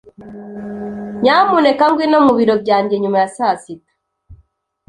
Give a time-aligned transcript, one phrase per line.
[1.21, 3.93] Nyamuneka ngwino mu biro byanjye nyuma ya saa sita.